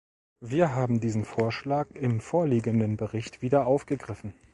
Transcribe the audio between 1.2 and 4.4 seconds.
Vorschlag im vorliegenden Bericht wieder aufgegriffen.